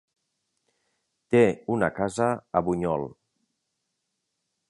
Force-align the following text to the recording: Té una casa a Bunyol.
Té 1.35 1.41
una 1.75 1.91
casa 1.99 2.31
a 2.61 2.65
Bunyol. 2.69 3.07